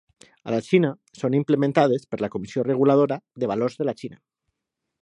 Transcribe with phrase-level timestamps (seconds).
[0.51, 4.23] A la Xina són implementades per la Comissió Reguladora de Valors de la Xina.